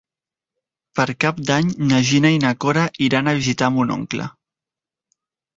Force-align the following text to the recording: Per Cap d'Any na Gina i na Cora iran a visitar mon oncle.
Per 0.99 1.05
Cap 1.25 1.41
d'Any 1.49 1.69
na 1.91 1.99
Gina 2.07 2.31
i 2.37 2.39
na 2.45 2.53
Cora 2.65 2.87
iran 3.09 3.29
a 3.33 3.37
visitar 3.41 3.73
mon 3.77 3.97
oncle. 4.01 4.27